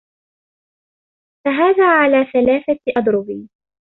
[1.45, 3.47] فَهَذَا عَلَى ثَلَاثَةِ أَضْرُبٍ